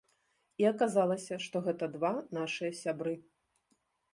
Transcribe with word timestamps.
І 0.61 0.65
аказалася, 0.69 1.37
што 1.45 1.61
гэта 1.67 1.91
два 1.99 2.11
нашыя 2.39 2.71
сябры. 2.81 3.13